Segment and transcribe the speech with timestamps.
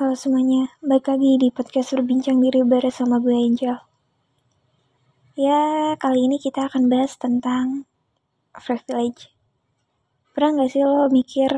[0.00, 3.76] Halo semuanya, balik lagi di podcast Berbincang Diri bersama gue Angel.
[5.36, 7.84] Ya, kali ini kita akan bahas tentang
[8.56, 9.28] privilege.
[10.32, 11.52] Pernah gak sih lo mikir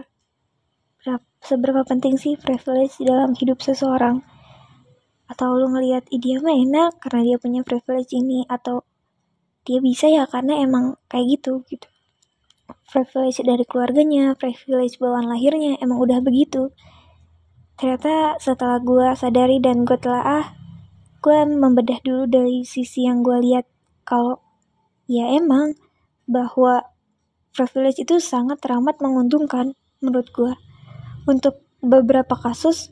[1.38, 4.27] seberapa penting sih privilege dalam hidup seseorang?
[5.30, 8.82] Atau lo ngeliat, dia mah enak karena dia punya privilege ini, atau
[9.62, 11.86] dia bisa ya karena emang kayak gitu, gitu.
[12.90, 16.74] Privilege dari keluarganya, privilege bawaan lahirnya, emang udah begitu
[17.83, 20.46] ternyata setelah gue sadari dan gue telah ah
[21.18, 23.67] gue membedah dulu dari sisi yang gue lihat.
[24.07, 24.39] Kalau
[25.11, 25.75] ya emang
[26.31, 26.87] bahwa
[27.50, 30.54] privilege itu sangat teramat menguntungkan menurut gue
[31.26, 32.87] untuk beberapa kasus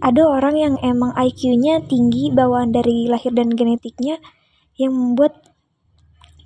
[0.00, 4.16] ada orang yang emang IQ-nya tinggi bawaan dari lahir dan genetiknya
[4.80, 5.44] yang membuat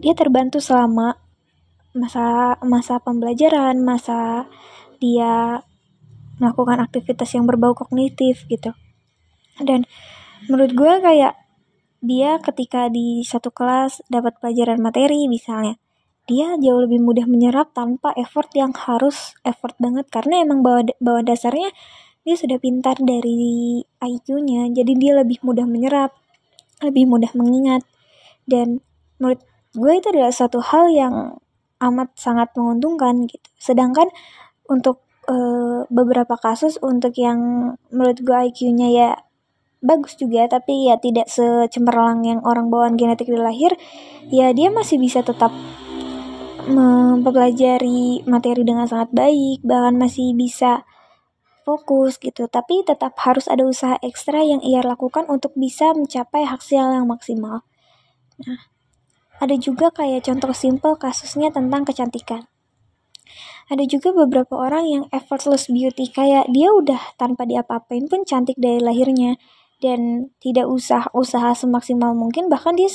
[0.03, 1.23] dia terbantu selama
[1.95, 4.51] masa masa pembelajaran masa
[4.99, 5.63] dia
[6.41, 8.73] melakukan aktivitas yang berbau kognitif gitu.
[9.61, 9.85] Dan
[10.49, 11.37] menurut gue kayak
[12.01, 15.77] dia ketika di satu kelas dapat pelajaran materi misalnya
[16.25, 20.09] dia jauh lebih mudah menyerap tanpa effort yang harus effort banget.
[20.09, 21.69] Karena emang bawa bawa dasarnya
[22.25, 26.17] dia sudah pintar dari IQ-nya jadi dia lebih mudah menyerap
[26.81, 27.85] lebih mudah mengingat.
[28.49, 28.81] Dan
[29.21, 29.45] menurut
[29.77, 31.15] gue itu adalah satu hal yang
[31.81, 33.49] amat sangat menguntungkan gitu.
[33.61, 34.09] Sedangkan
[34.71, 37.39] untuk uh, beberapa kasus untuk yang
[37.95, 39.11] menurut gue IQ-nya ya
[39.81, 43.73] bagus juga tapi ya tidak secemerlang yang orang bawaan genetik dari lahir
[44.29, 45.55] ya dia masih bisa tetap
[46.69, 50.85] mempelajari materi dengan sangat baik bahkan masih bisa
[51.65, 52.51] fokus gitu.
[52.51, 57.65] Tapi tetap harus ada usaha ekstra yang ia lakukan untuk bisa mencapai hasil yang maksimal.
[58.43, 58.71] Nah
[59.41, 62.45] ada juga kayak contoh simple kasusnya tentang kecantikan
[63.71, 68.83] ada juga beberapa orang yang effortless beauty kayak dia udah tanpa diapa-apain pun cantik dari
[68.83, 69.39] lahirnya
[69.81, 72.91] dan tidak usah usaha semaksimal mungkin bahkan dia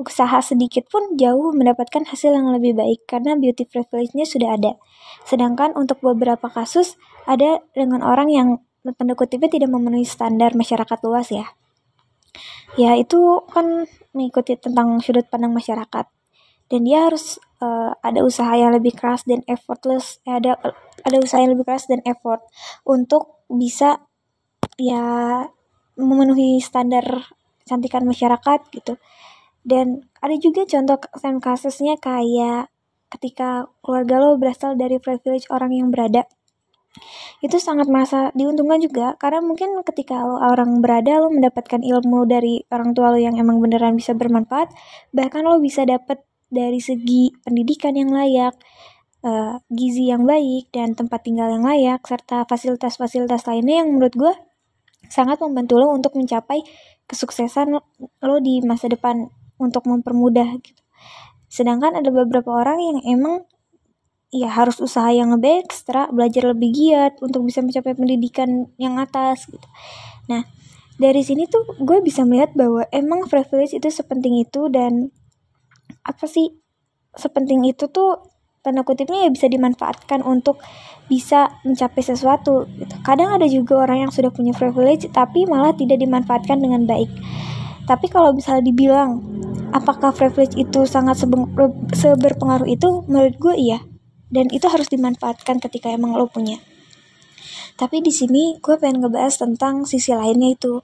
[0.00, 4.72] usaha sedikit pun jauh mendapatkan hasil yang lebih baik karena beauty privilege-nya sudah ada.
[5.28, 6.96] Sedangkan untuk beberapa kasus
[7.28, 8.48] ada dengan orang yang
[8.96, 11.52] tanda kutipnya tidak memenuhi standar masyarakat luas ya.
[12.80, 13.84] Ya itu kan
[14.16, 16.08] mengikuti tentang sudut pandang masyarakat
[16.72, 20.56] dan dia harus uh, ada usaha yang lebih keras dan effortless eh, ada
[21.04, 22.40] ada usaha yang lebih keras dan effort
[22.88, 24.00] untuk bisa
[24.80, 25.44] ya
[26.00, 27.04] memenuhi standar
[27.60, 28.96] kecantikan masyarakat gitu.
[29.62, 30.96] Dan ada juga contoh
[31.44, 32.72] kasusnya kayak
[33.12, 36.24] ketika keluarga lo berasal dari privilege orang yang berada.
[37.44, 42.64] Itu sangat merasa diuntungkan juga karena mungkin ketika lo orang berada lo mendapatkan ilmu dari
[42.72, 44.72] orang tua lo yang emang beneran bisa bermanfaat
[45.12, 46.20] bahkan lo bisa dapat
[46.52, 48.52] dari segi pendidikan yang layak,
[49.24, 54.34] uh, gizi yang baik, dan tempat tinggal yang layak, serta fasilitas-fasilitas lainnya yang menurut gue
[55.08, 56.60] sangat membantu lo untuk mencapai
[57.08, 60.82] kesuksesan lo di masa depan untuk mempermudah gitu.
[61.48, 63.34] Sedangkan ada beberapa orang yang emang
[64.32, 69.44] ya harus usaha yang lebih ekstra, belajar lebih giat untuk bisa mencapai pendidikan yang atas
[69.44, 69.68] gitu.
[70.32, 70.48] Nah,
[70.96, 75.12] dari sini tuh gue bisa melihat bahwa emang privilege itu sepenting itu dan
[76.02, 76.50] apa sih
[77.14, 78.32] sepenting itu tuh
[78.62, 80.62] tanda kutipnya ya bisa dimanfaatkan untuk
[81.10, 82.94] bisa mencapai sesuatu gitu.
[83.02, 87.10] Kadang ada juga orang yang sudah punya privilege tapi malah tidak dimanfaatkan dengan baik.
[87.82, 89.18] Tapi kalau misalnya dibilang
[89.74, 91.18] apakah privilege itu sangat
[91.90, 93.78] seberpengaruh itu menurut gue iya.
[94.32, 96.56] Dan itu harus dimanfaatkan ketika emang lo punya.
[97.76, 100.80] Tapi di sini gue pengen ngebahas tentang sisi lainnya itu.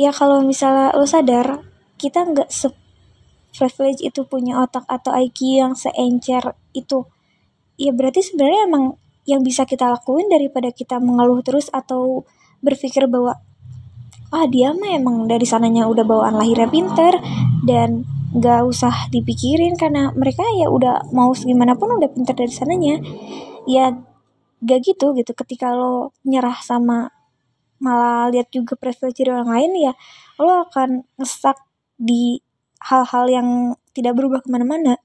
[0.00, 1.62] Ya kalau misalnya lo sadar
[2.00, 2.50] kita nggak
[3.54, 7.08] privilege itu punya otak atau IQ yang seencer itu.
[7.78, 8.84] Ya berarti sebenarnya emang
[9.28, 12.24] yang bisa kita lakuin daripada kita mengeluh terus atau
[12.64, 13.38] berpikir bahwa
[14.28, 17.16] ah dia mah emang dari sananya udah bawaan lahirnya pinter
[17.64, 18.04] dan
[18.36, 23.00] gak usah dipikirin karena mereka ya udah mau pun udah pinter dari sananya.
[23.68, 23.92] Ya
[24.64, 25.32] gak gitu gitu.
[25.36, 27.12] Ketika lo nyerah sama
[27.78, 29.92] malah lihat juga privilege orang lain ya
[30.42, 31.54] lo akan ngesak
[31.94, 32.42] di
[32.82, 33.48] hal-hal yang
[33.92, 34.98] tidak berubah ke mana-mana.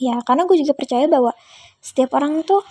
[0.00, 1.36] Ya karena gue juga percaya bahwa
[1.80, 2.64] setiap orang tuh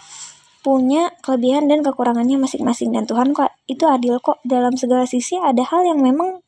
[0.59, 2.91] punya kelebihan dan kekurangannya masing-masing.
[2.93, 4.41] Dan Tuhan kok itu adil kok.
[4.43, 6.43] Dalam segala sisi ada hal yang memang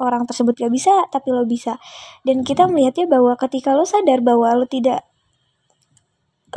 [0.00, 1.76] orang tersebut gak bisa tapi lo bisa.
[2.24, 5.04] Dan kita melihatnya bahwa ketika lo sadar bahwa lo tidak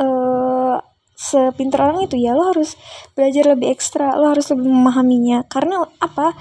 [0.00, 0.80] uh,
[1.14, 2.74] sepintar orang itu ya lo harus
[3.14, 5.44] belajar lebih ekstra lo harus lebih memahaminya.
[5.50, 6.32] Karena apa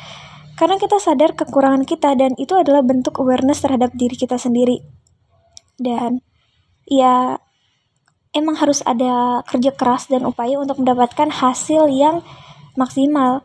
[0.63, 4.80] karena kita sadar kekurangan kita dan itu adalah bentuk awareness terhadap diri kita sendiri.
[5.75, 6.24] Dan
[6.88, 7.36] ya
[8.31, 12.24] emang harus ada kerja keras dan upaya untuk mendapatkan hasil yang
[12.80, 13.44] maksimal.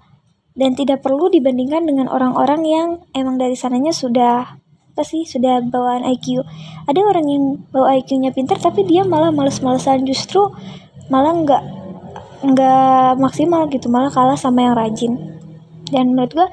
[0.59, 4.59] dan tidak perlu dibandingkan dengan orang-orang yang emang dari sananya sudah
[4.91, 6.43] apa sih sudah bawaan IQ
[6.83, 10.51] ada orang yang bawa IQ-nya pintar tapi dia malah males-malesan justru
[11.15, 11.63] malah nggak
[12.43, 15.39] nggak maksimal gitu malah kalah sama yang rajin
[15.95, 16.49] dan menurut gue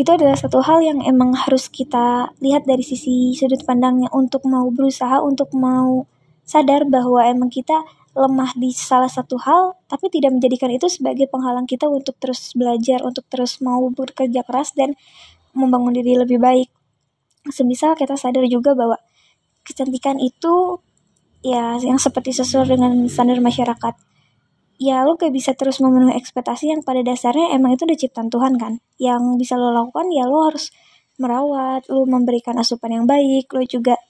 [0.00, 4.64] itu adalah satu hal yang emang harus kita lihat dari sisi sudut pandangnya untuk mau
[4.72, 6.08] berusaha untuk mau
[6.40, 7.84] sadar bahwa emang kita
[8.16, 13.04] lemah di salah satu hal tapi tidak menjadikan itu sebagai penghalang kita untuk terus belajar
[13.04, 14.96] untuk terus mau bekerja keras dan
[15.52, 16.72] membangun diri lebih baik.
[17.52, 18.96] Semisal kita sadar juga bahwa
[19.68, 20.80] kecantikan itu
[21.44, 23.94] ya yang seperti sesuai dengan standar masyarakat
[24.80, 28.56] ya lo kayak bisa terus memenuhi ekspektasi yang pada dasarnya emang itu udah ciptaan Tuhan
[28.56, 28.80] kan?
[28.96, 30.72] Yang bisa lo lakukan ya lo harus
[31.20, 34.00] merawat lo memberikan asupan yang baik lo juga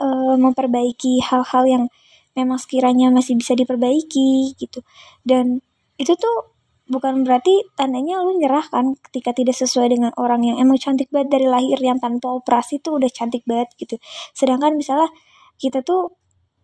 [0.00, 1.84] uh, memperbaiki hal-hal yang
[2.32, 4.80] memang sekiranya masih bisa diperbaiki gitu.
[5.20, 5.60] Dan
[6.00, 6.56] itu tuh
[6.88, 8.96] bukan berarti tandanya lo nyerah kan?
[8.96, 12.96] Ketika tidak sesuai dengan orang yang emang cantik banget dari lahir yang tanpa operasi tuh
[12.96, 14.00] udah cantik banget gitu.
[14.32, 15.12] Sedangkan misalnya
[15.60, 16.16] kita tuh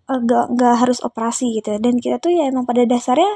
[0.08, 1.76] uh, gak, gak harus operasi gitu.
[1.78, 3.28] Dan kita tuh ya emang pada dasarnya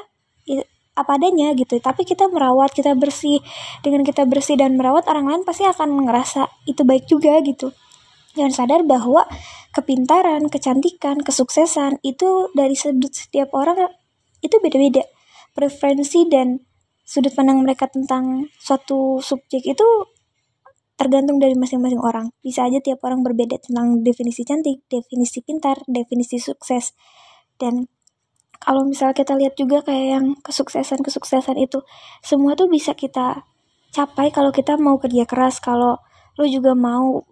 [0.48, 0.64] ya,
[0.96, 1.76] apa adanya gitu.
[1.78, 3.38] Tapi kita merawat kita bersih.
[3.84, 7.70] Dengan kita bersih dan merawat orang lain pasti akan ngerasa itu baik juga gitu.
[8.32, 9.28] Dan sadar bahwa
[9.76, 13.92] kepintaran, kecantikan, kesuksesan itu dari sudut setiap orang
[14.40, 15.04] itu beda-beda.
[15.52, 16.56] Preferensi dan
[17.04, 19.88] sudut pandang mereka tentang suatu subjek itu
[21.02, 22.30] tergantung dari masing-masing orang.
[22.46, 26.94] Bisa aja tiap orang berbeda tentang definisi cantik, definisi pintar, definisi sukses.
[27.58, 27.90] Dan
[28.62, 31.82] kalau misalnya kita lihat juga kayak yang kesuksesan-kesuksesan itu,
[32.22, 33.42] semua tuh bisa kita
[33.90, 35.98] capai kalau kita mau kerja keras, kalau
[36.38, 37.26] lo juga mau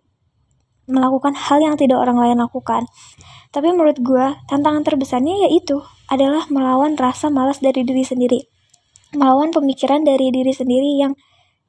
[0.90, 2.84] melakukan hal yang tidak orang lain lakukan.
[3.55, 5.78] Tapi menurut gue, tantangan terbesarnya yaitu
[6.11, 8.40] adalah melawan rasa malas dari diri sendiri.
[9.14, 11.14] Melawan pemikiran dari diri sendiri yang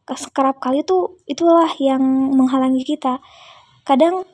[0.06, 2.02] kerap kali tuh itulah yang
[2.36, 3.22] menghalangi kita.
[3.88, 4.26] Kadang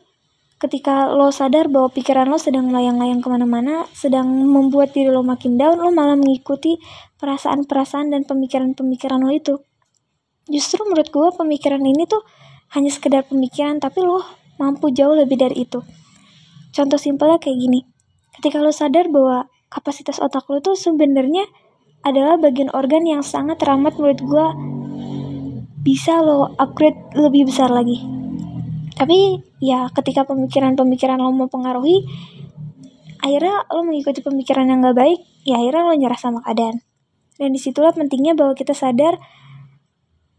[0.57, 5.53] ketika lo sadar bahwa pikiran lo sedang melayang-layang ke mana-mana sedang membuat diri lo makin
[5.53, 6.81] down lo malah mengikuti
[7.21, 9.55] perasaan-perasaan dan pemikiran-pemikiran lo itu.
[10.49, 12.25] Justru menurut gue pemikiran ini tuh
[12.73, 14.25] hanya sekedar pemikiran tapi lo
[14.57, 15.85] mampu jauh lebih dari itu.
[16.73, 17.85] Contoh simpelnya kayak gini.
[18.33, 21.45] Ketika lo sadar bahwa kapasitas otak lo tuh sebenarnya
[22.01, 24.45] adalah bagian organ yang sangat ramah menurut gue
[25.77, 28.01] bisa lo upgrade lebih besar lagi.
[28.97, 32.01] Tapi ya ketika pemikiran-pemikiran lo mau pengaruhi
[33.21, 36.81] akhirnya lo mengikuti pemikiran yang gak baik ya akhirnya lo nyerah sama keadaan.
[37.37, 39.21] Dan di situlah pentingnya bahwa kita sadar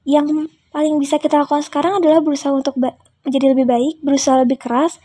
[0.02, 0.26] yang
[0.74, 2.74] paling bisa kita lakukan sekarang adalah berusaha untuk
[3.22, 4.98] menjadi lebih baik berusaha lebih keras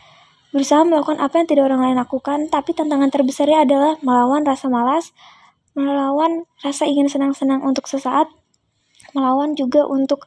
[0.54, 2.46] berusaha melakukan apa yang tidak orang lain lakukan.
[2.50, 5.14] Tapi tantangan terbesarnya adalah melawan rasa malas
[5.74, 8.30] melawan rasa ingin senang-senang untuk sesaat
[9.14, 10.26] melawan juga untuk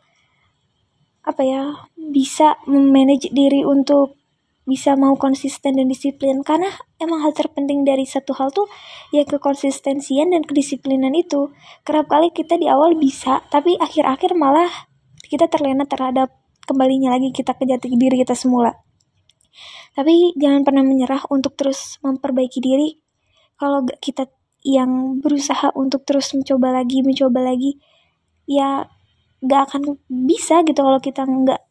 [1.27, 4.15] apa ya bisa memanage diri untuk
[4.67, 6.43] bisa mau konsisten dan disiplin.
[6.43, 6.67] Karena
[6.99, 8.67] emang hal terpenting dari satu hal tuh
[9.15, 11.51] ya kekonsistensian dan kedisiplinan itu.
[11.87, 14.69] Kerap kali kita di awal bisa tapi akhir-akhir malah
[15.27, 16.31] kita terlena terhadap
[16.67, 18.75] kembalinya lagi kita ke jati diri kita semula.
[19.95, 22.99] Tapi jangan pernah menyerah untuk terus memperbaiki diri.
[23.57, 24.29] Kalau kita
[24.67, 27.79] yang berusaha untuk terus mencoba lagi mencoba lagi
[28.49, 28.87] ya
[29.43, 31.61] gak akan bisa gitu kalau kita nggak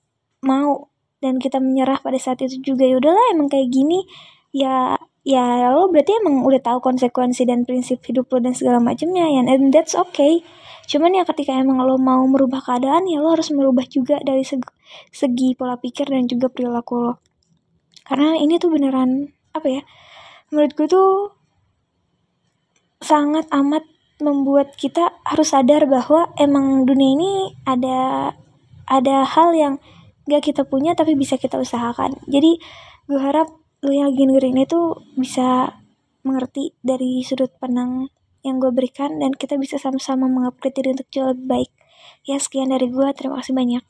[0.46, 2.86] mau dan kita menyerah pada saat itu juga.
[2.86, 4.06] Ya udahlah emang kayak gini
[4.54, 4.94] ya
[5.26, 9.42] ya lo berarti emang udah tahu konsekuensi dan prinsip hidup lo dan segala macamnya ya
[9.42, 10.46] and that's okay.
[10.86, 14.62] Cuman ya ketika emang lo mau merubah keadaan ya lo harus merubah juga dari segi,
[15.10, 17.12] segi pola pikir dan juga perilaku lo.
[18.06, 19.82] Karena ini tuh beneran apa ya
[20.52, 21.10] menurut gue tuh
[23.02, 23.82] sangat amat
[24.16, 27.32] membuat kita harus sadar bahwa emang dunia ini
[27.68, 28.32] ada
[28.88, 29.74] ada hal yang
[30.26, 32.16] gak kita punya tapi bisa kita usahakan.
[32.26, 32.58] Jadi
[33.06, 33.52] gue harap
[33.84, 34.80] lo yang lagi dengerin itu
[35.14, 35.78] bisa
[36.26, 38.10] mengerti dari sudut pandang
[38.42, 41.70] yang gue berikan dan kita bisa sama-sama mengupgrade diri untuk jauh lebih baik.
[42.26, 43.82] Ya sekian dari gue terima kasih banyak